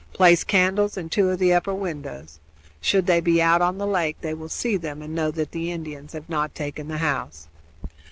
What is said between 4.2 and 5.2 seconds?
they will see them and